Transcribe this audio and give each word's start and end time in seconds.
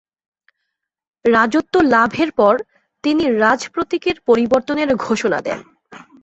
রাজত্ব 1.25 1.73
লাভের 1.93 2.29
পর 2.31 2.55
তিনি 3.03 3.23
রাজ 3.39 3.61
প্রতীকের 3.73 4.17
পরিবর্তনের 4.27 4.89
ঘোষণা 5.05 5.39
দেন। 5.41 5.59